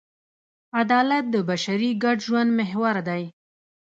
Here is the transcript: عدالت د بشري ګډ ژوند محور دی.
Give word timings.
عدالت 0.81 1.25
د 1.33 1.35
بشري 1.49 1.91
ګډ 2.03 2.17
ژوند 2.27 2.49
محور 2.59 2.95
دی. 3.07 3.23